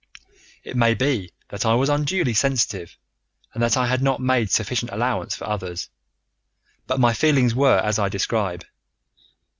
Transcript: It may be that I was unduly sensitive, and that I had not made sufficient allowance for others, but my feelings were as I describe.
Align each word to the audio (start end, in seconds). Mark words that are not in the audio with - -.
It 0.63 0.75
may 0.75 0.95
be 0.95 1.29
that 1.49 1.63
I 1.63 1.75
was 1.75 1.87
unduly 1.87 2.33
sensitive, 2.33 2.97
and 3.53 3.61
that 3.61 3.77
I 3.77 3.85
had 3.85 4.01
not 4.01 4.19
made 4.19 4.49
sufficient 4.49 4.89
allowance 4.91 5.35
for 5.35 5.45
others, 5.45 5.91
but 6.87 6.99
my 6.99 7.13
feelings 7.13 7.53
were 7.53 7.77
as 7.77 7.99
I 7.99 8.09
describe. 8.09 8.65